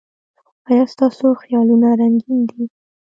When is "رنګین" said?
1.99-2.39